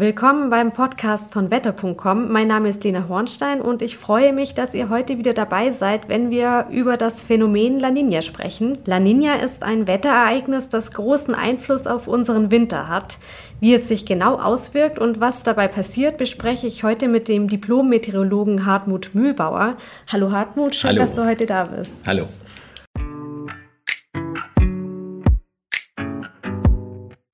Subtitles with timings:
[0.00, 2.30] Willkommen beim Podcast von wetter.com.
[2.30, 6.08] Mein Name ist Lena Hornstein und ich freue mich, dass ihr heute wieder dabei seid,
[6.08, 8.78] wenn wir über das Phänomen La Nina sprechen.
[8.84, 13.18] La Nina ist ein Wetterereignis, das großen Einfluss auf unseren Winter hat.
[13.58, 18.66] Wie es sich genau auswirkt und was dabei passiert, bespreche ich heute mit dem Diplom-Meteorologen
[18.66, 19.78] Hartmut Mühlbauer.
[20.06, 21.00] Hallo Hartmut, schön, Hallo.
[21.00, 21.96] dass du heute da bist.
[22.06, 22.28] Hallo.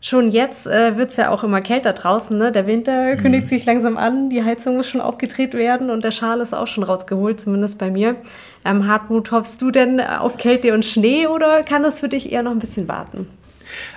[0.07, 2.36] Schon jetzt äh, wird es ja auch immer kälter draußen.
[2.36, 2.53] Ne?
[2.53, 3.21] Der Winter mhm.
[3.23, 6.67] kündigt sich langsam an, die Heizung muss schon aufgedreht werden und der Schal ist auch
[6.67, 8.17] schon rausgeholt, zumindest bei mir.
[8.67, 12.43] Ähm, Hartmut, hoffst du denn auf Kälte und Schnee oder kann das für dich eher
[12.43, 13.29] noch ein bisschen warten?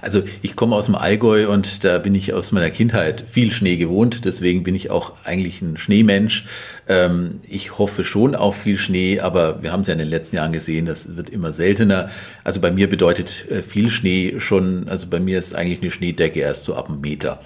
[0.01, 3.77] Also ich komme aus dem Allgäu und da bin ich aus meiner Kindheit viel Schnee
[3.77, 4.25] gewohnt.
[4.25, 6.45] Deswegen bin ich auch eigentlich ein Schneemensch.
[6.87, 10.37] Ähm, ich hoffe schon auf viel Schnee, aber wir haben es ja in den letzten
[10.37, 12.09] Jahren gesehen, das wird immer seltener.
[12.43, 16.39] Also bei mir bedeutet äh, viel Schnee schon, also bei mir ist eigentlich eine Schneedecke
[16.39, 17.39] erst so ab einem Meter.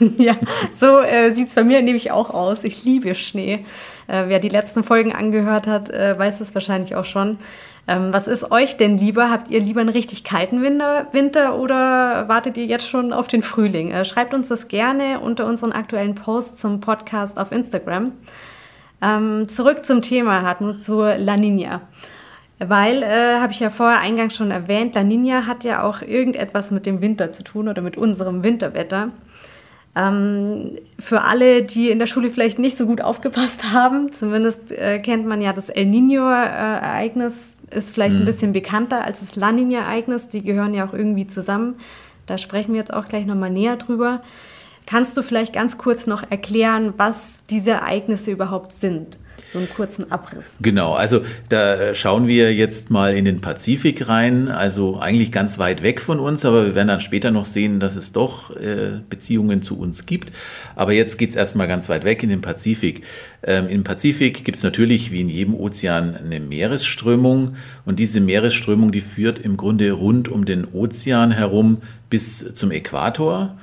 [0.18, 0.34] ja,
[0.72, 2.64] so äh, sieht es bei mir nämlich auch aus.
[2.64, 3.64] Ich liebe Schnee.
[4.06, 7.38] Äh, wer die letzten Folgen angehört hat, äh, weiß es wahrscheinlich auch schon.
[7.88, 9.30] Ähm, was ist euch denn lieber?
[9.30, 13.40] Habt ihr lieber einen richtig kalten Winter, Winter oder wartet ihr jetzt schon auf den
[13.40, 13.90] Frühling?
[13.90, 18.12] Äh, schreibt uns das gerne unter unseren aktuellen Posts zum Podcast auf Instagram.
[19.00, 21.80] Ähm, zurück zum Thema, Hartmut, zur La Nina.
[22.58, 26.70] Weil, äh, habe ich ja vorher eingangs schon erwähnt, La Nina hat ja auch irgendetwas
[26.70, 29.12] mit dem Winter zu tun oder mit unserem Winterwetter.
[29.98, 35.00] Ähm, für alle, die in der Schule vielleicht nicht so gut aufgepasst haben, zumindest äh,
[35.00, 38.22] kennt man ja das El Nino-Ereignis, ist vielleicht mhm.
[38.22, 40.28] ein bisschen bekannter als das La Nina-Ereignis.
[40.28, 41.76] Die gehören ja auch irgendwie zusammen.
[42.26, 44.22] Da sprechen wir jetzt auch gleich nochmal näher drüber.
[44.86, 49.18] Kannst du vielleicht ganz kurz noch erklären, was diese Ereignisse überhaupt sind?
[49.50, 50.56] So einen kurzen Abriss.
[50.60, 55.82] Genau, also da schauen wir jetzt mal in den Pazifik rein, also eigentlich ganz weit
[55.82, 59.62] weg von uns, aber wir werden dann später noch sehen, dass es doch äh, Beziehungen
[59.62, 60.32] zu uns gibt.
[60.76, 63.02] Aber jetzt geht es erstmal ganz weit weg in den Pazifik.
[63.42, 68.92] Ähm, Im Pazifik gibt es natürlich wie in jedem Ozean eine Meeresströmung und diese Meeresströmung,
[68.92, 71.78] die führt im Grunde rund um den Ozean herum
[72.10, 73.56] bis zum Äquator.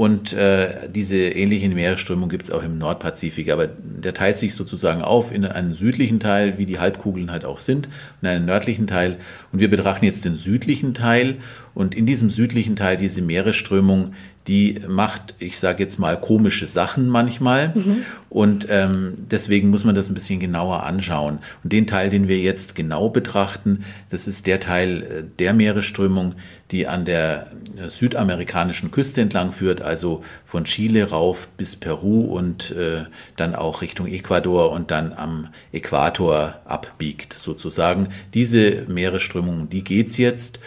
[0.00, 5.02] Und äh, diese ähnliche Meeresströmung gibt es auch im Nordpazifik, aber der teilt sich sozusagen
[5.02, 7.86] auf in einen südlichen Teil, wie die Halbkugeln halt auch sind,
[8.22, 9.18] und einen nördlichen Teil.
[9.52, 11.36] Und wir betrachten jetzt den südlichen Teil
[11.74, 14.14] und in diesem südlichen Teil diese Meeresströmung,
[14.50, 17.68] die macht, ich sage jetzt mal, komische Sachen manchmal.
[17.68, 18.02] Mhm.
[18.28, 21.38] Und ähm, deswegen muss man das ein bisschen genauer anschauen.
[21.62, 26.34] Und den Teil, den wir jetzt genau betrachten, das ist der Teil äh, der Meeresströmung,
[26.72, 32.72] die an der äh, südamerikanischen Küste entlang führt, also von Chile rauf bis Peru und
[32.72, 33.04] äh,
[33.36, 38.08] dann auch Richtung Ecuador und dann am Äquator abbiegt sozusagen.
[38.34, 40.58] Diese Meeresströmung, die geht's jetzt.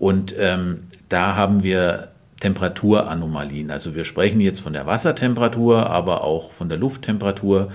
[0.00, 2.08] Und ähm, da haben wir
[2.40, 3.70] Temperaturanomalien.
[3.70, 7.72] Also wir sprechen jetzt von der Wassertemperatur, aber auch von der Lufttemperatur.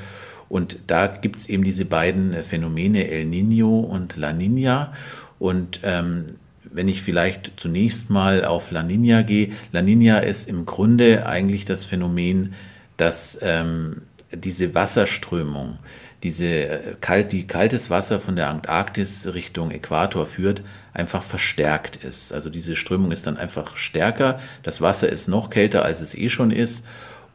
[0.49, 4.93] Und da gibt es eben diese beiden Phänomene El Nino und La Nina.
[5.39, 6.25] Und ähm,
[6.63, 11.65] wenn ich vielleicht zunächst mal auf La Nina gehe, La Nina ist im Grunde eigentlich
[11.65, 12.53] das Phänomen,
[12.97, 15.79] dass ähm, diese Wasserströmung,
[16.23, 22.31] diese äh, kalt, die kaltes Wasser von der Antarktis Richtung Äquator führt, einfach verstärkt ist.
[22.33, 24.39] Also diese Strömung ist dann einfach stärker.
[24.61, 26.85] Das Wasser ist noch kälter, als es eh schon ist.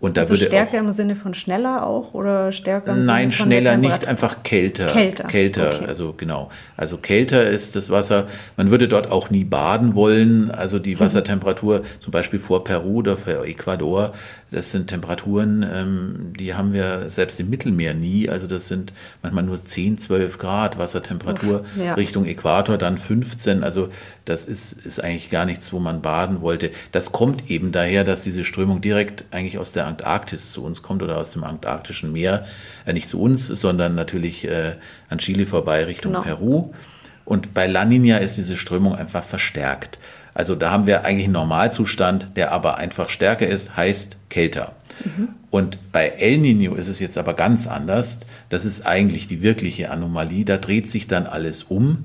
[0.00, 3.30] Und da also würde stärker auch, im Sinne von schneller auch oder stärker im Nein,
[3.30, 4.92] Sinne von schneller nicht, einfach kälter.
[4.92, 5.24] Kälter.
[5.24, 5.86] Kälter, okay.
[5.86, 6.50] also genau.
[6.76, 8.28] Also kälter ist das Wasser.
[8.56, 10.52] Man würde dort auch nie baden wollen.
[10.52, 14.12] Also die Wassertemperatur, zum Beispiel vor Peru oder vor Ecuador,
[14.50, 18.30] das sind Temperaturen, ähm, die haben wir selbst im Mittelmeer nie.
[18.30, 18.92] Also das sind
[19.22, 21.94] manchmal nur 10, 12 Grad Wassertemperatur Uff, ja.
[21.94, 23.62] Richtung Äquator, dann 15.
[23.62, 23.88] Also
[24.28, 26.70] das ist, ist eigentlich gar nichts, wo man baden wollte.
[26.92, 31.02] Das kommt eben daher, dass diese Strömung direkt eigentlich aus der Antarktis zu uns kommt
[31.02, 32.46] oder aus dem antarktischen Meer.
[32.84, 34.74] Äh, nicht zu uns, sondern natürlich äh,
[35.08, 36.24] an Chile vorbei Richtung genau.
[36.24, 36.74] Peru.
[37.24, 39.98] Und bei La Nina ist diese Strömung einfach verstärkt.
[40.34, 44.74] Also da haben wir eigentlich einen Normalzustand, der aber einfach stärker ist, heißt kälter.
[45.04, 45.28] Mhm.
[45.50, 48.20] Und bei El Nino ist es jetzt aber ganz anders.
[48.50, 50.44] Das ist eigentlich die wirkliche Anomalie.
[50.44, 52.04] Da dreht sich dann alles um.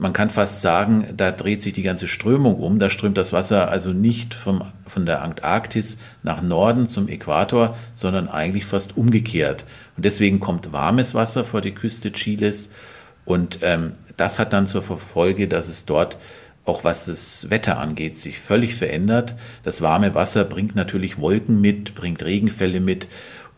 [0.00, 2.78] Man kann fast sagen, da dreht sich die ganze Strömung um.
[2.78, 8.28] Da strömt das Wasser also nicht vom, von der Antarktis nach Norden zum Äquator, sondern
[8.28, 9.64] eigentlich fast umgekehrt.
[9.96, 12.70] Und deswegen kommt warmes Wasser vor die Küste Chiles.
[13.24, 16.16] Und ähm, das hat dann zur Folge, dass es dort
[16.68, 19.34] auch was das Wetter angeht, sich völlig verändert.
[19.64, 23.08] Das warme Wasser bringt natürlich Wolken mit, bringt Regenfälle mit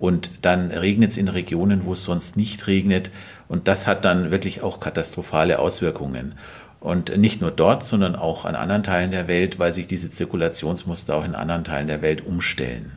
[0.01, 3.11] und dann regnet es in Regionen, wo es sonst nicht regnet.
[3.49, 6.35] Und das hat dann wirklich auch katastrophale Auswirkungen.
[6.81, 11.15] Und nicht nur dort, sondern auch an anderen Teilen der Welt, weil sich diese Zirkulationsmuster
[11.15, 12.93] auch in anderen Teilen der Welt umstellen.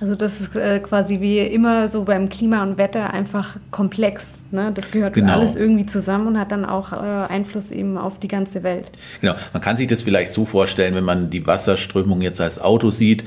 [0.00, 4.34] Also das ist äh, quasi wie immer so beim Klima und Wetter einfach komplex.
[4.50, 4.72] Ne?
[4.74, 5.34] Das gehört genau.
[5.34, 8.90] alles irgendwie zusammen und hat dann auch äh, Einfluss eben auf die ganze Welt.
[9.20, 12.90] Genau, man kann sich das vielleicht so vorstellen, wenn man die Wasserströmung jetzt als Auto
[12.90, 13.24] sieht,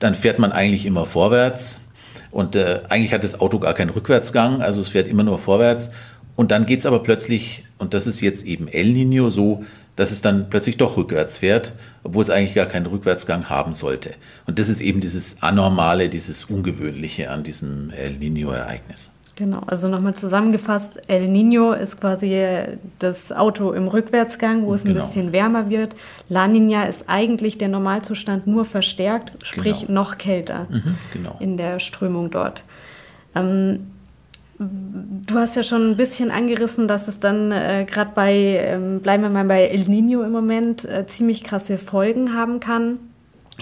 [0.00, 1.82] dann fährt man eigentlich immer vorwärts
[2.30, 5.90] und äh, eigentlich hat das Auto gar keinen Rückwärtsgang, also es fährt immer nur vorwärts.
[6.36, 9.64] Und dann geht es aber plötzlich, und das ist jetzt eben El Nino so,
[9.96, 11.72] dass es dann plötzlich doch rückwärts fährt,
[12.02, 14.14] obwohl es eigentlich gar keinen Rückwärtsgang haben sollte.
[14.46, 19.12] Und das ist eben dieses Anormale, dieses Ungewöhnliche an diesem El Nino-Ereignis.
[19.40, 22.44] Genau, also nochmal zusammengefasst, El Nino ist quasi
[22.98, 25.06] das Auto im Rückwärtsgang, wo es ein genau.
[25.06, 25.96] bisschen wärmer wird.
[26.28, 30.02] La Nina ist eigentlich der Normalzustand nur verstärkt, sprich genau.
[30.02, 31.36] noch kälter mhm, genau.
[31.40, 32.64] in der Strömung dort.
[33.34, 33.86] Ähm,
[34.58, 39.22] Du hast ja schon ein bisschen angerissen, dass es dann äh, gerade bei, ähm, bleiben
[39.22, 42.98] wir mal bei El Nino im Moment, äh, ziemlich krasse Folgen haben kann.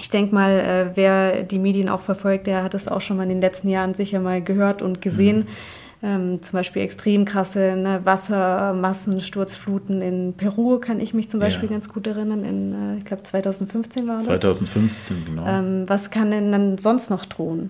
[0.01, 3.23] Ich denke mal, äh, wer die Medien auch verfolgt, der hat es auch schon mal
[3.23, 5.39] in den letzten Jahren sicher mal gehört und gesehen.
[5.39, 11.41] Mhm ähm, zum Beispiel extrem krasse ne, Wassermassen, Sturzfluten in Peru kann ich mich zum
[11.41, 11.75] Beispiel ja.
[11.75, 12.45] ganz gut erinnern.
[12.45, 14.25] In, äh, ich glaube 2015 war das.
[14.27, 15.45] 2015, genau.
[15.45, 17.69] Ähm, was kann denn dann sonst noch drohen?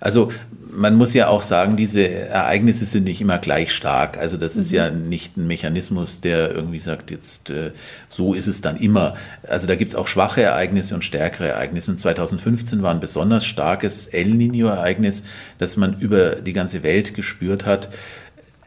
[0.00, 0.30] Also
[0.70, 4.16] man muss ja auch sagen, diese Ereignisse sind nicht immer gleich stark.
[4.16, 4.76] Also das ist mhm.
[4.76, 7.72] ja nicht ein Mechanismus, der irgendwie sagt, jetzt äh,
[8.08, 9.14] so ist es dann immer.
[9.46, 11.90] Also da gibt es auch schwache Ereignisse und stärkere Ereignisse.
[11.90, 15.24] Und 2015 war ein besonders starkes El Nino-Ereignis,
[15.58, 17.90] das man über die ganze Welt gespürt hat.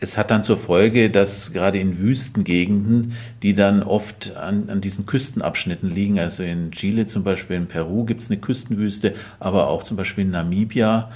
[0.02, 3.14] Es hat dann zur Folge, dass gerade in Wüstengegenden,
[3.44, 8.06] die dann oft an, an diesen Küstenabschnitten liegen, also in Chile zum Beispiel, in Peru
[8.06, 11.12] gibt es eine Küstenwüste, aber auch zum Beispiel in Namibia,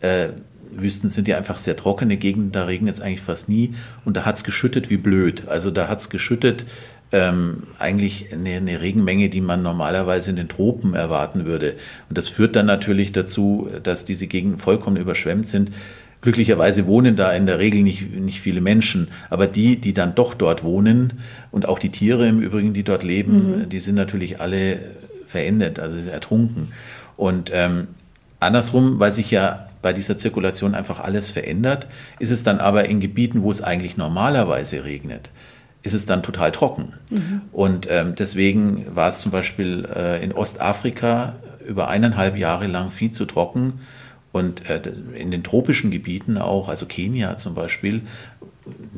[0.00, 0.28] äh,
[0.70, 3.74] Wüsten sind ja einfach sehr trockene Gegenden, da regnet es eigentlich fast nie
[4.04, 5.48] und da hat es geschüttet wie blöd.
[5.48, 6.66] Also da hat es geschüttet
[7.10, 11.76] ähm, eigentlich eine, eine, Regenmenge, die man normalerweise in den Tropen erwarten würde.
[12.08, 15.70] Und das führt dann natürlich dazu, dass diese Gegenden vollkommen überschwemmt sind.
[16.20, 20.34] Glücklicherweise wohnen da in der Regel nicht, nicht viele Menschen, aber die, die dann doch
[20.34, 21.20] dort wohnen
[21.52, 23.68] und auch die Tiere im Übrigen, die dort leben, mhm.
[23.68, 24.78] die sind natürlich alle
[25.26, 26.72] verendet, also ertrunken.
[27.16, 27.88] Und ähm,
[28.40, 31.86] andersrum, weil sich ja bei dieser Zirkulation einfach alles verändert,
[32.18, 35.30] ist es dann aber in Gebieten, wo es eigentlich normalerweise regnet,
[35.82, 36.94] ist es dann total trocken.
[37.10, 37.42] Mhm.
[37.52, 41.36] Und ähm, deswegen war es zum Beispiel äh, in Ostafrika
[41.66, 43.80] über eineinhalb Jahre lang viel zu trocken.
[44.32, 44.80] Und äh,
[45.14, 48.02] in den tropischen Gebieten auch, also Kenia zum Beispiel,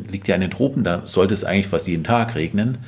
[0.09, 2.79] liegt ja in den Tropen, da sollte es eigentlich fast jeden Tag regnen.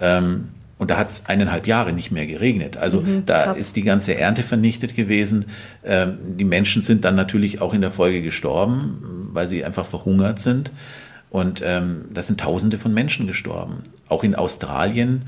[0.00, 0.48] Ähm,
[0.78, 2.76] und da hat es eineinhalb Jahre nicht mehr geregnet.
[2.76, 5.46] Also mhm, da ist die ganze Ernte vernichtet gewesen.
[5.84, 10.38] Ähm, die Menschen sind dann natürlich auch in der Folge gestorben, weil sie einfach verhungert
[10.38, 10.70] sind.
[11.30, 13.82] Und ähm, da sind Tausende von Menschen gestorben.
[14.08, 15.22] Auch in Australien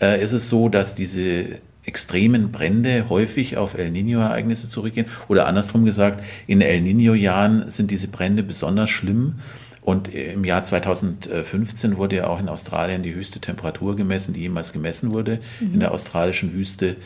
[0.00, 1.46] äh, ist es so, dass diese
[1.84, 5.06] extremen Brände häufig auf El Nino-Ereignisse zurückgehen.
[5.28, 9.34] Oder andersrum gesagt, in El Nino-Jahren sind diese Brände besonders schlimm
[9.82, 14.72] und im Jahr 2015 wurde ja auch in Australien die höchste Temperatur gemessen, die jemals
[14.72, 15.74] gemessen wurde mhm.
[15.74, 16.96] in der australischen Wüste.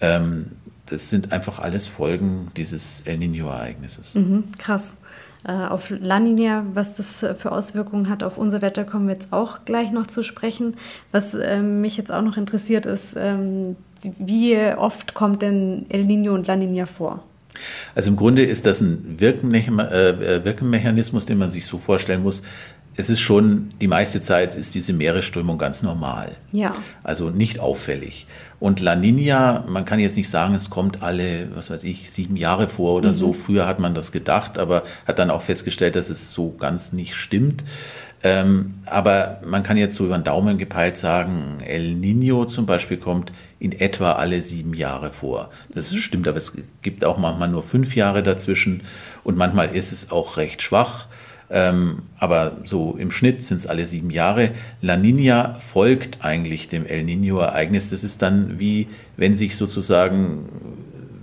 [0.00, 0.52] Ähm,
[0.86, 4.16] das sind einfach alles Folgen dieses El Nino-Ereignisses.
[4.16, 4.94] Mhm, krass.
[5.44, 9.32] Äh, auf La Nina, was das für Auswirkungen hat auf unser Wetter, kommen wir jetzt
[9.32, 10.76] auch gleich noch zu sprechen.
[11.12, 13.76] Was ähm, mich jetzt auch noch interessiert ist, ähm,
[14.18, 17.22] wie oft kommt denn El Nino und La Nina vor?
[17.94, 22.42] Also im Grunde ist das ein äh, äh, Wirkmechanismus, den man sich so vorstellen muss.
[22.98, 26.32] Es ist schon, die meiste Zeit ist diese Meeresströmung ganz normal.
[26.52, 26.74] Ja.
[27.02, 28.26] Also nicht auffällig.
[28.58, 32.36] Und La Nina, man kann jetzt nicht sagen, es kommt alle, was weiß ich, sieben
[32.36, 33.14] Jahre vor oder mhm.
[33.14, 33.32] so.
[33.34, 37.14] Früher hat man das gedacht, aber hat dann auch festgestellt, dass es so ganz nicht
[37.14, 37.64] stimmt.
[38.22, 42.96] Ähm, aber man kann jetzt so über den Daumen gepeilt sagen, El Nino zum Beispiel
[42.96, 45.50] kommt in etwa alle sieben Jahre vor.
[45.74, 48.82] Das stimmt, aber es gibt auch manchmal nur fünf Jahre dazwischen
[49.24, 51.06] und manchmal ist es auch recht schwach.
[51.48, 54.50] Ähm, aber so im Schnitt sind es alle sieben Jahre.
[54.82, 57.88] La Nina folgt eigentlich dem El Nino-Ereignis.
[57.88, 60.48] Das ist dann wie, wenn sich sozusagen,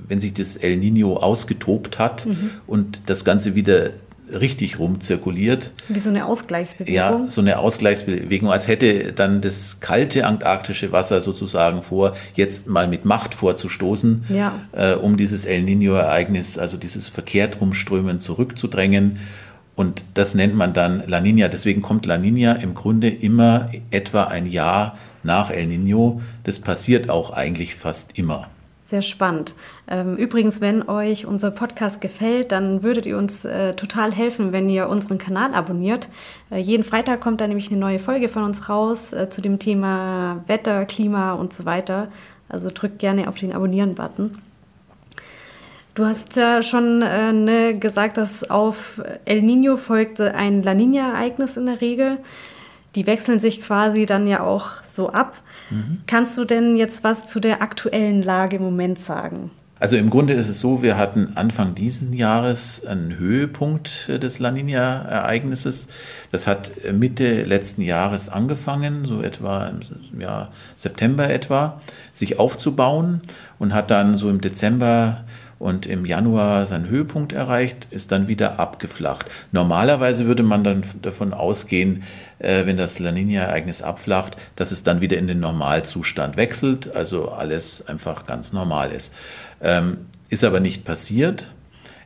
[0.08, 2.52] wenn sich das El Nino ausgetobt hat mhm.
[2.68, 3.92] und das Ganze wieder
[4.40, 5.72] richtig rumzirkuliert.
[5.88, 6.94] Wie so eine Ausgleichsbewegung.
[6.94, 12.88] Ja, so eine Ausgleichsbewegung, als hätte dann das kalte antarktische Wasser sozusagen vor, jetzt mal
[12.88, 14.54] mit Macht vorzustoßen, ja.
[14.72, 19.20] äh, um dieses El Nino-Ereignis, also dieses verkehrt rumströmen zurückzudrängen.
[19.76, 21.48] Und das nennt man dann La Nina.
[21.48, 26.22] Deswegen kommt La Nina im Grunde immer etwa ein Jahr nach El Nino.
[26.44, 28.50] Das passiert auch eigentlich fast immer.
[28.94, 29.56] Sehr spannend.
[29.88, 34.70] Ähm, übrigens, wenn euch unser Podcast gefällt, dann würdet ihr uns äh, total helfen, wenn
[34.70, 36.10] ihr unseren Kanal abonniert.
[36.52, 39.58] Äh, jeden Freitag kommt da nämlich eine neue Folge von uns raus äh, zu dem
[39.58, 42.10] Thema Wetter, Klima und so weiter.
[42.50, 44.38] Also drückt gerne auf den Abonnieren-Button.
[45.96, 51.66] Du hast ja schon ne, gesagt, dass auf El Nino folgte ein La Nina-Ereignis in
[51.66, 52.20] der Regel.
[52.94, 55.34] Die wechseln sich quasi dann ja auch so ab.
[56.08, 59.52] Kannst du denn jetzt was zu der aktuellen Lage im Moment sagen?
[59.84, 64.50] Also im Grunde ist es so, wir hatten Anfang dieses Jahres einen Höhepunkt des La
[64.50, 65.90] Nina-Ereignisses.
[66.32, 69.70] Das hat Mitte letzten Jahres angefangen, so etwa
[70.14, 71.82] im Jahr September etwa,
[72.14, 73.20] sich aufzubauen
[73.60, 75.26] und hat dann so im Dezember
[75.60, 79.26] und im Januar seinen Höhepunkt erreicht, ist dann wieder abgeflacht.
[79.52, 82.04] Normalerweise würde man dann davon ausgehen,
[82.44, 87.30] äh, wenn das La Nina-Ereignis abflacht, dass es dann wieder in den Normalzustand wechselt, also
[87.30, 89.14] alles einfach ganz normal ist.
[89.62, 89.98] Ähm,
[90.30, 91.48] ist aber nicht passiert.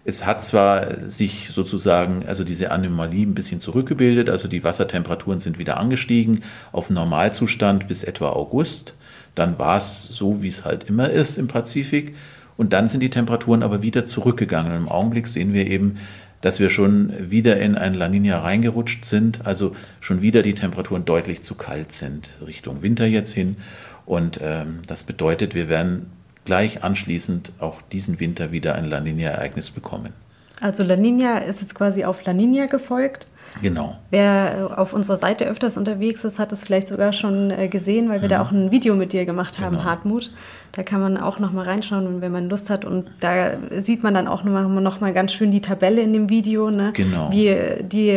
[0.05, 5.59] Es hat zwar sich sozusagen, also diese Anomalie ein bisschen zurückgebildet, also die Wassertemperaturen sind
[5.59, 8.93] wieder angestiegen auf Normalzustand bis etwa August.
[9.35, 12.15] Dann war es so, wie es halt immer ist im Pazifik.
[12.55, 14.71] Und dann sind die Temperaturen aber wieder zurückgegangen.
[14.71, 15.97] Und im Augenblick sehen wir eben,
[16.41, 21.05] dass wir schon wieder in ein La Nina reingerutscht sind, also schon wieder die Temperaturen
[21.05, 23.57] deutlich zu kalt sind, Richtung Winter jetzt hin.
[24.05, 26.11] Und ähm, das bedeutet, wir werden
[26.45, 30.13] gleich anschließend auch diesen Winter wieder ein La Nina-Ereignis bekommen.
[30.61, 33.27] Also La Nina ist jetzt quasi auf La Nina gefolgt.
[33.61, 33.97] Genau.
[34.09, 38.21] Wer auf unserer Seite öfters unterwegs ist, hat es vielleicht sogar schon äh, gesehen, weil
[38.21, 38.31] wir mhm.
[38.31, 39.85] da auch ein Video mit dir gemacht haben, genau.
[39.85, 40.31] Hartmut.
[40.73, 42.85] Da kann man auch noch mal reinschauen, wenn man Lust hat.
[42.85, 46.13] Und da sieht man dann auch noch mal, noch mal ganz schön die Tabelle in
[46.13, 46.91] dem Video, ne?
[46.93, 47.31] genau.
[47.31, 48.15] wie die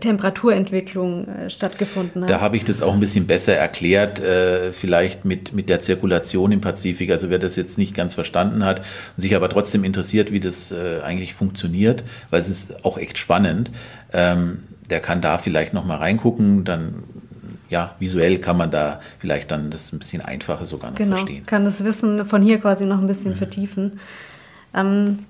[0.00, 2.30] Temperaturentwicklung äh, stattgefunden hat.
[2.30, 6.52] Da habe ich das auch ein bisschen besser erklärt, äh, vielleicht mit, mit der Zirkulation
[6.52, 7.10] im Pazifik.
[7.10, 10.74] Also wer das jetzt nicht ganz verstanden hat und sich aber trotzdem interessiert, wie das
[11.04, 13.70] eigentlich funktioniert, weil es ist auch echt spannend.
[14.12, 17.04] Ähm, der kann da vielleicht noch mal reingucken, dann
[17.68, 21.46] ja, visuell kann man da vielleicht dann das ein bisschen einfacher sogar noch genau, verstehen.
[21.46, 23.36] kann das Wissen von hier quasi noch ein bisschen mhm.
[23.36, 24.00] vertiefen.
[24.74, 25.20] Ähm,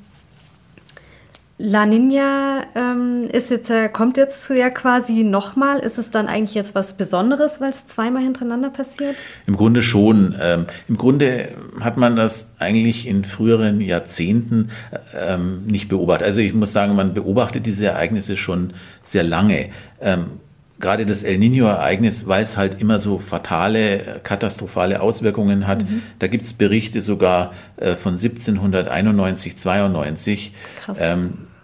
[1.64, 5.78] La Nina ähm, ist jetzt, äh, kommt jetzt ja quasi nochmal.
[5.78, 9.14] Ist es dann eigentlich jetzt was Besonderes, weil es zweimal hintereinander passiert?
[9.46, 10.34] Im Grunde schon.
[10.42, 14.70] Ähm, Im Grunde hat man das eigentlich in früheren Jahrzehnten
[15.16, 16.26] ähm, nicht beobachtet.
[16.26, 18.72] Also ich muss sagen, man beobachtet diese Ereignisse schon
[19.04, 19.68] sehr lange.
[20.00, 20.40] Ähm,
[20.80, 25.88] gerade das El Nino-Ereignis, weil es halt immer so fatale, katastrophale Auswirkungen hat.
[25.88, 26.02] Mhm.
[26.18, 30.52] Da gibt es Berichte sogar äh, von 1791, 92.
[30.80, 30.98] Krass.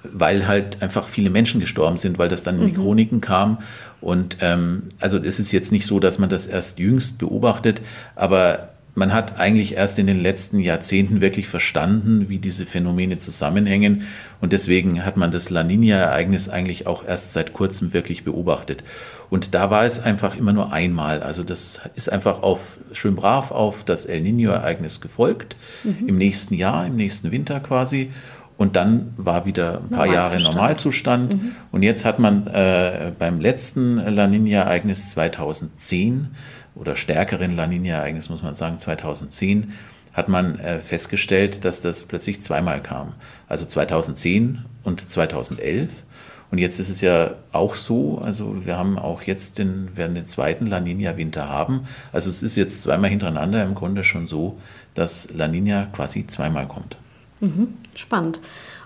[0.02, 2.83] Weil halt einfach viele Menschen gestorben sind, weil das dann in die mhm.
[2.83, 3.59] Chroniken kam.
[4.00, 7.83] Und ähm, also es ist jetzt nicht so, dass man das erst jüngst beobachtet,
[8.14, 14.02] aber man hat eigentlich erst in den letzten Jahrzehnten wirklich verstanden, wie diese Phänomene zusammenhängen.
[14.40, 18.83] Und deswegen hat man das La Nina-Ereignis eigentlich auch erst seit kurzem wirklich beobachtet.
[19.31, 21.23] Und da war es einfach immer nur einmal.
[21.23, 26.09] Also das ist einfach auf, schön brav auf das El Nino-Ereignis gefolgt, mhm.
[26.09, 28.11] im nächsten Jahr, im nächsten Winter quasi.
[28.59, 31.33] Und dann war wieder ein paar Jahre Normalzustand.
[31.33, 31.53] Mhm.
[31.71, 36.27] Und jetzt hat man äh, beim letzten La Nina-Ereignis 2010
[36.75, 39.75] oder stärkeren La Nina-Ereignis, muss man sagen, 2010,
[40.12, 43.15] hat man äh, festgestellt, dass das plötzlich zweimal kam.
[43.47, 46.03] Also 2010 und 2011.
[46.50, 50.27] Und jetzt ist es ja auch so, also wir haben auch jetzt den, werden den
[50.27, 51.85] zweiten La Nina-Winter haben.
[52.12, 54.59] Also es ist jetzt zweimal hintereinander im Grunde schon so,
[54.95, 56.97] dass La Nina quasi zweimal kommt.
[57.40, 58.40] Mhm, spannend.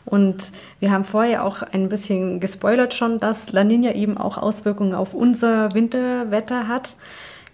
[0.05, 4.95] Und wir haben vorher auch ein bisschen gespoilert schon, dass La Nina eben auch Auswirkungen
[4.95, 6.97] auf unser Winterwetter hat.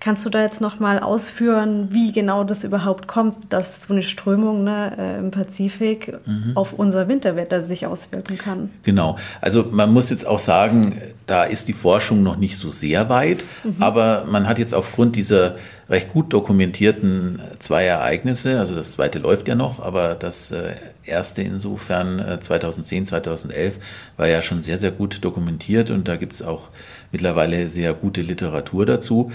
[0.01, 4.63] Kannst du da jetzt nochmal ausführen, wie genau das überhaupt kommt, dass so eine Strömung
[4.63, 6.53] ne, äh, im Pazifik mhm.
[6.55, 8.71] auf unser Winterwetter sich auswirken kann?
[8.85, 9.17] Genau.
[9.41, 13.45] Also man muss jetzt auch sagen, da ist die Forschung noch nicht so sehr weit,
[13.65, 13.77] mhm.
[13.81, 15.57] aber man hat jetzt aufgrund dieser
[15.91, 20.75] recht gut dokumentierten zwei Ereignisse, also das zweite läuft ja noch, aber das äh,
[21.05, 23.79] erste insofern 2010, äh, 2011
[24.17, 26.69] war ja schon sehr, sehr gut dokumentiert und da gibt es auch
[27.11, 29.33] mittlerweile sehr gute Literatur dazu.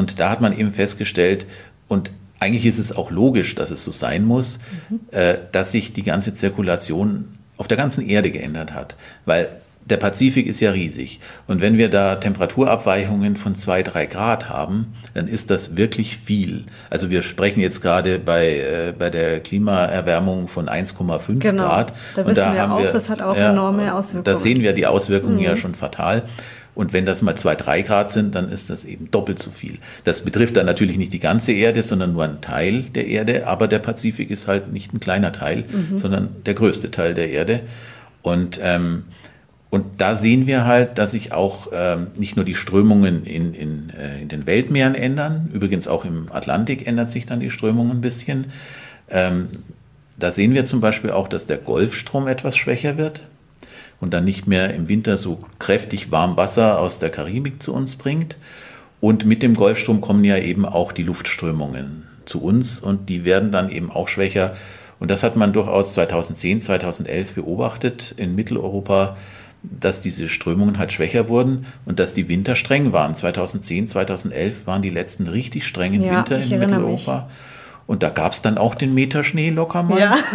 [0.00, 1.46] Und da hat man eben festgestellt,
[1.86, 5.00] und eigentlich ist es auch logisch, dass es so sein muss, mhm.
[5.10, 7.26] äh, dass sich die ganze Zirkulation
[7.58, 8.96] auf der ganzen Erde geändert hat.
[9.26, 9.50] Weil
[9.84, 11.20] der Pazifik ist ja riesig.
[11.46, 16.64] Und wenn wir da Temperaturabweichungen von zwei, drei Grad haben, dann ist das wirklich viel.
[16.88, 21.64] Also wir sprechen jetzt gerade bei, äh, bei der Klimaerwärmung von 1,5 genau.
[21.64, 21.92] Grad.
[22.14, 24.24] Da wissen da wir auch, wir, das hat auch ja, enorme Auswirkungen.
[24.24, 25.42] Da sehen wir die Auswirkungen mhm.
[25.42, 26.22] ja schon fatal.
[26.74, 29.78] Und wenn das mal zwei, drei Grad sind, dann ist das eben doppelt so viel.
[30.04, 33.46] Das betrifft dann natürlich nicht die ganze Erde, sondern nur einen Teil der Erde.
[33.46, 35.98] Aber der Pazifik ist halt nicht ein kleiner Teil, mhm.
[35.98, 37.60] sondern der größte Teil der Erde.
[38.22, 39.04] Und, ähm,
[39.70, 43.90] und da sehen wir halt, dass sich auch ähm, nicht nur die Strömungen in, in,
[43.90, 48.00] äh, in den Weltmeeren ändern, übrigens auch im Atlantik ändert sich dann die Strömung ein
[48.00, 48.46] bisschen.
[49.08, 49.48] Ähm,
[50.18, 53.22] da sehen wir zum Beispiel auch, dass der Golfstrom etwas schwächer wird
[54.00, 57.96] und dann nicht mehr im Winter so kräftig warm Wasser aus der Karibik zu uns
[57.96, 58.36] bringt.
[59.00, 63.50] Und mit dem Golfstrom kommen ja eben auch die Luftströmungen zu uns und die werden
[63.50, 64.54] dann eben auch schwächer.
[64.98, 69.16] Und das hat man durchaus 2010, 2011 beobachtet in Mitteleuropa,
[69.62, 73.14] dass diese Strömungen halt schwächer wurden und dass die Winter streng waren.
[73.14, 77.26] 2010, 2011 waren die letzten richtig strengen ja, Winter in Mitteleuropa.
[77.26, 77.36] Mich.
[77.86, 79.98] Und da gab es dann auch den Meter Schnee locker mal.
[79.98, 80.18] Ja.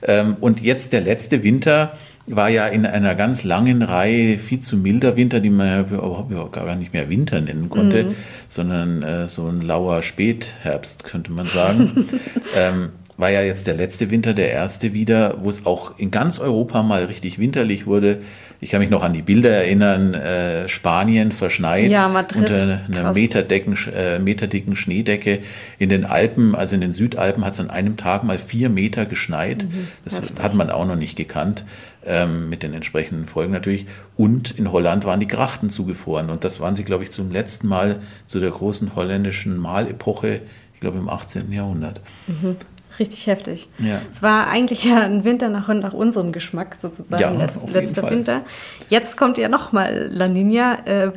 [0.00, 1.92] Ähm, und jetzt der letzte Winter
[2.28, 6.52] war ja in einer ganz langen Reihe viel zu milder Winter, die man ja überhaupt
[6.52, 8.14] gar nicht mehr Winter nennen konnte, mhm.
[8.48, 12.08] sondern äh, so ein lauer Spätherbst, könnte man sagen.
[12.56, 16.38] ähm, war ja jetzt der letzte Winter, der erste wieder, wo es auch in ganz
[16.38, 18.20] Europa mal richtig winterlich wurde.
[18.60, 23.12] Ich kann mich noch an die Bilder erinnern, äh, Spanien verschneit ja, Madrid, unter einer
[23.12, 25.40] meterdecken, äh, meterdicken Schneedecke.
[25.78, 29.06] In den Alpen, also in den Südalpen, hat es an einem Tag mal vier Meter
[29.06, 29.64] geschneit.
[29.64, 30.42] Mhm, das heftig.
[30.42, 31.64] hat man auch noch nicht gekannt,
[32.04, 33.86] ähm, mit den entsprechenden Folgen natürlich.
[34.16, 36.28] Und in Holland waren die Grachten zugefroren.
[36.28, 40.40] Und das waren sie, glaube ich, zum letzten Mal zu der großen holländischen Malepoche,
[40.74, 41.52] ich glaube im 18.
[41.52, 42.00] Jahrhundert.
[42.26, 42.56] Mhm.
[42.98, 43.68] Richtig heftig.
[43.78, 44.00] Ja.
[44.10, 48.10] Es war eigentlich ja ein Winter nach, nach unserem Geschmack sozusagen, ja, letzt, letzter Fall.
[48.10, 48.40] Winter.
[48.88, 50.84] Jetzt kommt ja nochmal La Nina.
[50.86, 51.12] Äh,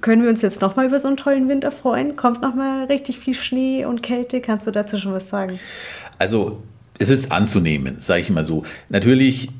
[0.00, 2.16] können wir uns jetzt nochmal über so einen tollen Winter freuen?
[2.16, 4.40] Kommt nochmal richtig viel Schnee und Kälte?
[4.40, 5.60] Kannst du dazu schon was sagen?
[6.18, 6.62] Also
[6.98, 8.64] es ist anzunehmen, sage ich mal so.
[8.88, 9.50] Natürlich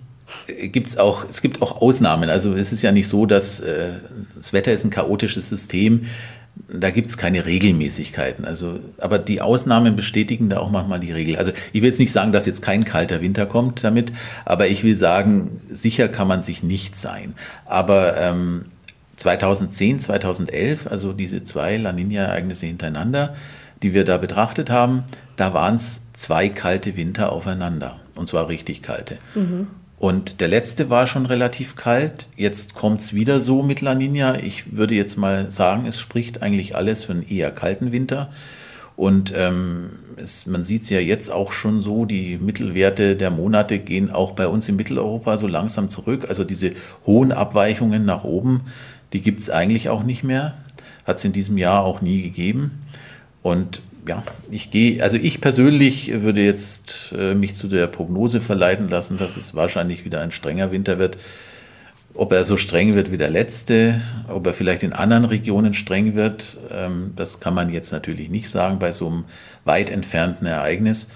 [0.49, 2.31] gibt es auch, es gibt auch Ausnahmen.
[2.31, 3.91] Also es ist ja nicht so, dass äh,
[4.35, 6.07] das Wetter ist ein chaotisches System
[6.75, 8.45] da gibt es keine Regelmäßigkeiten.
[8.45, 11.37] Also, aber die Ausnahmen bestätigen da auch manchmal die Regel.
[11.37, 14.13] Also ich will jetzt nicht sagen, dass jetzt kein kalter Winter kommt damit,
[14.45, 17.35] aber ich will sagen, sicher kann man sich nicht sein.
[17.67, 18.67] Aber ähm,
[19.17, 23.35] 2010, 2011, also diese zwei La Nina-Ereignisse hintereinander,
[23.83, 25.05] die wir da betrachtet haben,
[25.37, 28.01] da waren es zwei kalte Winter aufeinander.
[28.15, 29.19] Und zwar richtig kalte.
[29.35, 29.67] Mhm.
[30.03, 32.27] Und der letzte war schon relativ kalt.
[32.35, 34.43] Jetzt kommt es wieder so mit La Nina.
[34.43, 38.33] Ich würde jetzt mal sagen, es spricht eigentlich alles für einen eher kalten Winter.
[38.97, 43.79] Und ähm, es, man sieht es ja jetzt auch schon so, die Mittelwerte der Monate
[43.79, 46.25] gehen auch bei uns in Mitteleuropa so langsam zurück.
[46.29, 46.73] Also diese
[47.07, 48.63] hohen Abweichungen nach oben,
[49.13, 50.55] die gibt es eigentlich auch nicht mehr.
[51.05, 52.83] Hat es in diesem Jahr auch nie gegeben.
[53.41, 58.89] Und ja, ich gehe, also ich persönlich würde jetzt äh, mich zu der Prognose verleiten
[58.89, 61.19] lassen, dass es wahrscheinlich wieder ein strenger Winter wird.
[62.15, 66.15] Ob er so streng wird wie der letzte, ob er vielleicht in anderen Regionen streng
[66.15, 69.25] wird, ähm, das kann man jetzt natürlich nicht sagen bei so einem
[69.65, 71.09] weit entfernten Ereignis.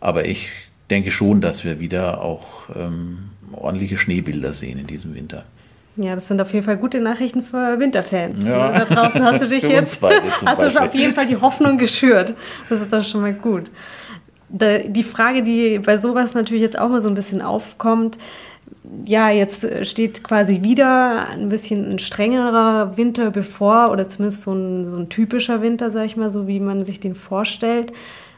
[0.00, 0.48] Aber ich
[0.90, 5.44] denke schon, dass wir wieder auch ähm, ordentliche Schneebilder sehen in diesem Winter.
[6.00, 8.44] Ja, das sind auf jeden Fall gute Nachrichten für Winterfans.
[8.44, 8.70] Ja.
[8.70, 12.34] Da draußen hast du dich jetzt hast du schon auf jeden Fall die Hoffnung geschürt.
[12.68, 13.70] Das ist doch schon mal gut.
[14.50, 18.16] Die Frage, die bei sowas natürlich jetzt auch mal so ein bisschen aufkommt,
[19.04, 24.90] ja, jetzt steht quasi wieder ein bisschen ein strengerer Winter bevor oder zumindest so ein,
[24.90, 27.92] so ein typischer Winter, sag ich mal, so wie man sich den vorstellt.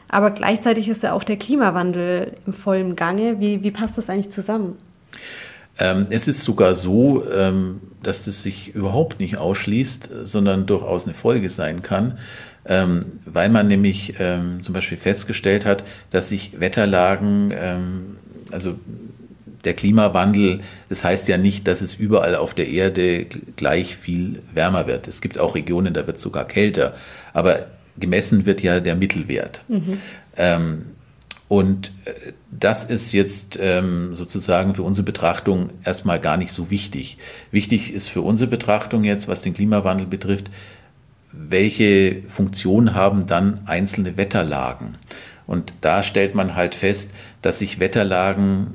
[0.09, 3.39] Aber gleichzeitig ist ja auch der Klimawandel im vollen Gange.
[3.39, 4.77] Wie, wie passt das eigentlich zusammen?
[5.81, 11.15] Ähm, es ist sogar so, ähm, dass das sich überhaupt nicht ausschließt, sondern durchaus eine
[11.15, 12.19] Folge sein kann,
[12.65, 18.17] ähm, weil man nämlich ähm, zum Beispiel festgestellt hat, dass sich Wetterlagen, ähm,
[18.51, 18.75] also
[19.65, 24.85] der Klimawandel, das heißt ja nicht, dass es überall auf der Erde gleich viel wärmer
[24.85, 25.07] wird.
[25.07, 26.93] Es gibt auch Regionen, da wird es sogar kälter.
[27.33, 27.67] Aber
[27.97, 29.61] gemessen wird ja der Mittelwert.
[29.67, 29.97] Mhm.
[31.51, 37.17] Und äh, das ist jetzt ähm, sozusagen für unsere Betrachtung erstmal gar nicht so wichtig.
[37.51, 40.49] Wichtig ist für unsere Betrachtung jetzt, was den Klimawandel betrifft,
[41.33, 44.95] welche Funktion haben dann einzelne Wetterlagen.
[45.45, 48.67] Und da stellt man halt fest, dass sich Wetterlagen,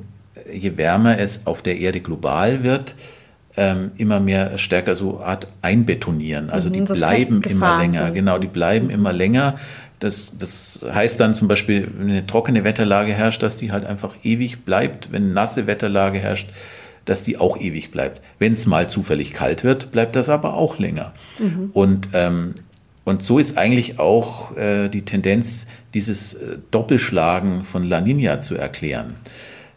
[0.53, 2.95] je wärmer es auf der Erde global wird,
[3.57, 6.51] ähm, immer mehr stärker so Art einbetonieren.
[6.51, 8.05] Also mhm, die so bleiben immer länger.
[8.05, 8.15] Sind.
[8.15, 9.59] Genau, die bleiben immer länger.
[9.99, 14.17] Das, das heißt dann zum Beispiel, wenn eine trockene Wetterlage herrscht, dass die halt einfach
[14.23, 15.11] ewig bleibt.
[15.11, 16.51] Wenn nasse Wetterlage herrscht,
[17.07, 18.21] dass die auch ewig bleibt.
[18.39, 21.15] Wenn es mal zufällig kalt wird, bleibt das aber auch länger.
[21.39, 21.71] Mhm.
[21.73, 22.55] Und, ähm,
[23.05, 28.57] und so ist eigentlich auch äh, die Tendenz, dieses äh, Doppelschlagen von La Nina zu
[28.57, 29.15] erklären.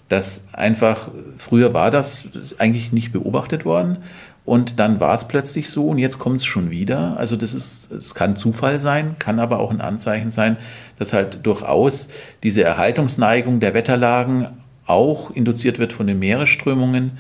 [0.10, 2.26] Das einfach, früher war das
[2.58, 4.00] eigentlich nicht beobachtet worden.
[4.46, 7.18] Und dann war es plötzlich so und jetzt kommt es schon wieder.
[7.18, 10.58] Also das ist, es kann Zufall sein, kann aber auch ein Anzeichen sein,
[10.98, 12.10] dass halt durchaus
[12.42, 14.48] diese Erhaltungsneigung der Wetterlagen
[14.86, 17.12] auch induziert wird von den Meeresströmungen,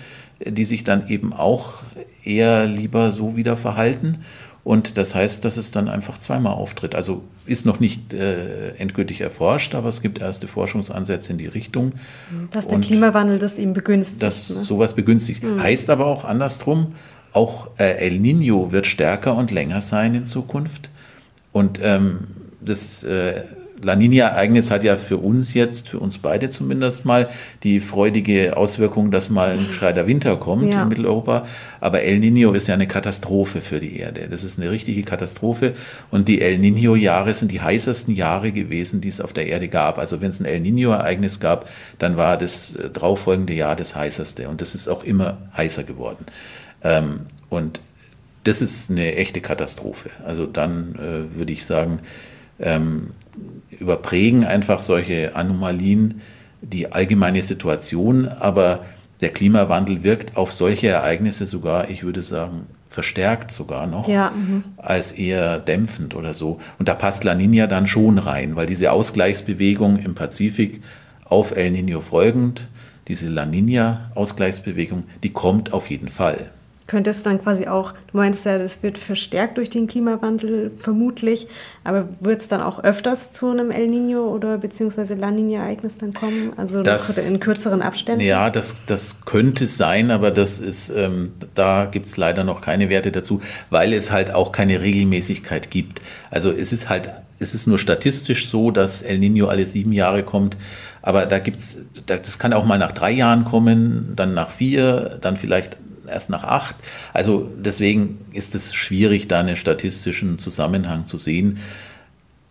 [0.43, 1.73] die sich dann eben auch
[2.23, 4.25] eher lieber so wieder verhalten.
[4.63, 6.95] Und das heißt, dass es dann einfach zweimal auftritt.
[6.95, 11.93] Also ist noch nicht äh, endgültig erforscht, aber es gibt erste Forschungsansätze in die Richtung.
[12.51, 14.23] Dass der Klimawandel das eben begünstigt.
[14.23, 14.61] Dass ne?
[14.63, 15.43] sowas begünstigt.
[15.43, 15.61] Mhm.
[15.61, 16.93] Heißt aber auch andersrum,
[17.33, 20.89] auch äh, El Nino wird stärker und länger sein in Zukunft.
[21.51, 22.27] Und ähm,
[22.61, 23.43] das äh,
[23.81, 27.29] La Nina-Ereignis hat ja für uns jetzt, für uns beide zumindest mal,
[27.63, 30.83] die freudige Auswirkung, dass mal ein gescheiter Winter kommt ja.
[30.83, 31.45] in Mitteleuropa.
[31.79, 34.27] Aber El Nino ist ja eine Katastrophe für die Erde.
[34.29, 35.75] Das ist eine richtige Katastrophe.
[36.11, 39.97] Und die El Nino-Jahre sind die heißesten Jahre gewesen, die es auf der Erde gab.
[39.97, 44.49] Also wenn es ein El Nino-Ereignis gab, dann war das äh, darauffolgende Jahr das heißeste.
[44.49, 46.25] Und das ist auch immer heißer geworden.
[46.83, 47.81] Ähm, und
[48.43, 50.09] das ist eine echte Katastrophe.
[50.25, 51.99] Also dann äh, würde ich sagen,
[52.59, 53.11] ähm,
[53.79, 56.21] überprägen einfach solche Anomalien
[56.61, 58.85] die allgemeine Situation, aber
[59.21, 64.63] der Klimawandel wirkt auf solche Ereignisse sogar, ich würde sagen, verstärkt sogar noch, ja, mhm.
[64.77, 66.59] als eher dämpfend oder so.
[66.79, 70.81] Und da passt La Nina dann schon rein, weil diese Ausgleichsbewegung im Pazifik
[71.25, 72.67] auf El Nino folgend,
[73.07, 76.51] diese La Nina-Ausgleichsbewegung, die kommt auf jeden Fall
[76.89, 81.47] könnte es dann quasi auch, du meinst ja, das wird verstärkt durch den Klimawandel vermutlich,
[81.83, 86.13] aber wird es dann auch öfters zu einem El Nino oder beziehungsweise La Nina-Ereignis dann
[86.13, 86.51] kommen?
[86.57, 88.21] Also das, in kürzeren Abständen?
[88.21, 92.89] Ja, das, das könnte sein, aber das ist, ähm, da gibt es leider noch keine
[92.89, 96.01] Werte dazu, weil es halt auch keine Regelmäßigkeit gibt.
[96.31, 100.23] Also es ist halt, es ist nur statistisch so, dass El Nino alle sieben Jahre
[100.23, 100.57] kommt.
[101.03, 105.37] Aber da gibt's, das kann auch mal nach drei Jahren kommen, dann nach vier, dann
[105.37, 105.77] vielleicht
[106.09, 106.75] erst nach acht.
[107.13, 111.59] Also deswegen ist es schwierig, da einen statistischen Zusammenhang zu sehen.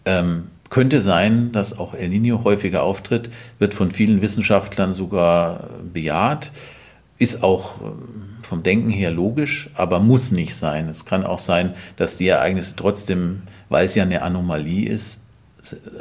[0.04, 6.50] Ähm, könnte sein, dass auch El Nino häufiger auftritt, wird von vielen Wissenschaftlern sogar bejaht,
[7.18, 10.88] ist auch ähm, vom Denken her logisch, aber muss nicht sein.
[10.88, 15.20] Es kann auch sein, dass die Ereignisse trotzdem, weil es ja eine Anomalie ist,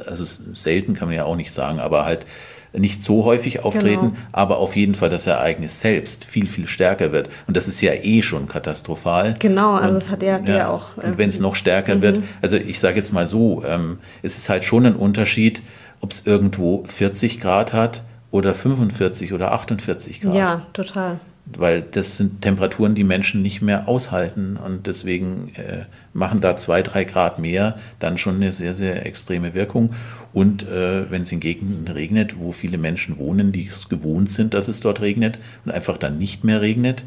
[0.06, 2.26] also selten kann man ja auch nicht sagen, aber halt
[2.73, 4.15] nicht so häufig auftreten, genau.
[4.32, 7.30] aber auf jeden Fall das Ereignis selbst viel, viel stärker wird.
[7.47, 9.36] Und das ist ja eh schon katastrophal.
[9.39, 10.97] Genau, also es hat ja, ja auch.
[10.97, 12.01] und wenn es noch stärker mhm.
[12.01, 15.62] wird, also ich sage jetzt mal so, ähm, es ist halt schon ein Unterschied,
[16.01, 20.36] ob es irgendwo 40 Grad hat oder 45 oder 48 Grad.
[20.36, 21.19] Ja, total
[21.56, 25.86] weil das sind Temperaturen, die Menschen nicht mehr aushalten und deswegen äh,
[26.17, 29.91] machen da zwei, drei Grad mehr dann schon eine sehr, sehr extreme Wirkung.
[30.34, 34.56] Und äh, wenn es in Gegenden regnet, wo viele Menschen wohnen, die es gewohnt sind,
[34.56, 37.06] dass es dort regnet und einfach dann nicht mehr regnet,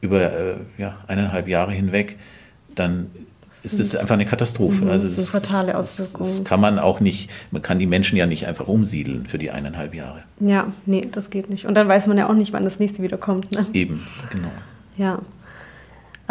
[0.00, 2.16] über äh, ja, eineinhalb Jahre hinweg,
[2.74, 3.10] dann
[3.64, 4.84] ist das einfach eine Katastrophe.
[4.84, 6.24] Mhm, also das sind fatale Auswirkungen.
[6.28, 9.38] Das, das, kann man auch nicht, man kann die Menschen ja nicht einfach umsiedeln für
[9.38, 10.22] die eineinhalb Jahre.
[10.40, 11.66] Ja, nee, das geht nicht.
[11.66, 13.52] Und dann weiß man ja auch nicht, wann das nächste wieder kommt.
[13.52, 13.66] Ne?
[13.72, 14.50] Eben, genau.
[14.96, 15.20] Ja.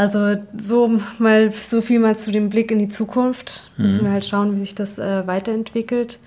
[0.01, 3.69] Also so mal so viel mal zu dem Blick in die Zukunft.
[3.77, 3.83] Mhm.
[3.83, 6.17] Müssen wir halt schauen, wie sich das äh, weiterentwickelt.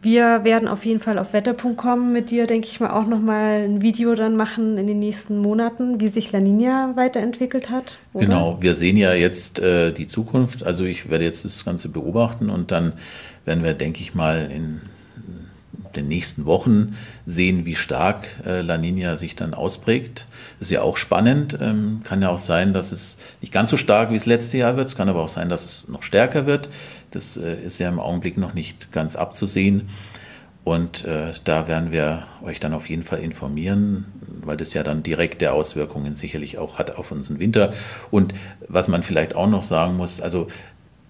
[0.00, 3.82] Wir werden auf jeden Fall auf Wetter.com mit dir, denke ich mal, auch nochmal ein
[3.82, 7.98] Video dann machen in den nächsten Monaten, wie sich La Nina weiterentwickelt hat.
[8.12, 8.26] Oder?
[8.26, 10.64] Genau, wir sehen ja jetzt äh, die Zukunft.
[10.64, 12.94] Also ich werde jetzt das Ganze beobachten und dann
[13.44, 14.80] werden wir, denke ich mal, in
[15.96, 20.26] den nächsten Wochen sehen, wie stark äh, La Nina sich dann ausprägt.
[20.58, 21.58] Das ist ja auch spannend.
[21.60, 24.76] Ähm, kann ja auch sein, dass es nicht ganz so stark wie das letzte Jahr
[24.76, 24.88] wird.
[24.88, 26.68] Es kann aber auch sein, dass es noch stärker wird.
[27.10, 29.88] Das äh, ist ja im Augenblick noch nicht ganz abzusehen.
[30.64, 35.02] Und äh, da werden wir euch dann auf jeden Fall informieren, weil das ja dann
[35.02, 37.72] direkte Auswirkungen sicherlich auch hat auf unseren Winter.
[38.12, 38.32] Und
[38.68, 40.46] was man vielleicht auch noch sagen muss, also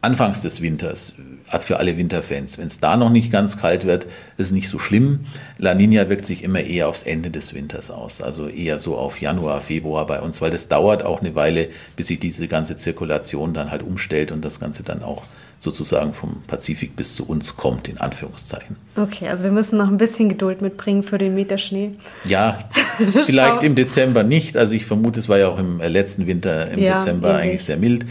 [0.02, 1.14] anfangs des Winters,
[1.50, 4.04] äh, für alle Winterfans, wenn es da noch nicht ganz kalt wird,
[4.36, 5.20] ist es nicht so schlimm.
[5.58, 9.20] La Nina wirkt sich immer eher aufs Ende des Winters aus, also eher so auf
[9.20, 13.54] Januar, Februar bei uns, weil das dauert auch eine Weile, bis sich diese ganze Zirkulation
[13.54, 15.22] dann halt umstellt und das Ganze dann auch
[15.62, 18.74] sozusagen vom Pazifik bis zu uns kommt, in Anführungszeichen.
[18.96, 21.92] Okay, also wir müssen noch ein bisschen Geduld mitbringen für den Meter Schnee.
[22.24, 22.58] Ja,
[23.24, 24.56] vielleicht im Dezember nicht.
[24.56, 27.42] Also ich vermute, es war ja auch im letzten Winter im ja, Dezember ähnlich.
[27.44, 28.06] eigentlich sehr mild.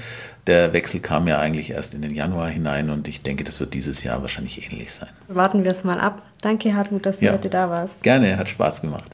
[0.47, 3.73] Der Wechsel kam ja eigentlich erst in den Januar hinein und ich denke, das wird
[3.73, 5.10] dieses Jahr wahrscheinlich ähnlich sein.
[5.27, 6.23] Warten wir es mal ab.
[6.41, 7.34] Danke, Hartmut, dass du ja.
[7.34, 8.01] heute da warst.
[8.01, 9.12] Gerne, hat Spaß gemacht.